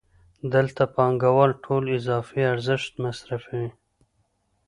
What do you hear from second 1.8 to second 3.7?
اضافي ارزښت مصرفوي